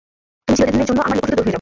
তুমি 0.45 0.55
চিরদিনের 0.59 0.87
জন্যে 0.89 1.03
আমার 1.05 1.15
নিকট 1.17 1.25
হতে 1.25 1.35
দূর 1.35 1.37
হয়ে 1.39 1.45
যাও! 1.47 1.49